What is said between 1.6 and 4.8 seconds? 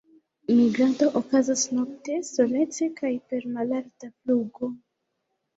nokte, solece kaj per malalta flugo.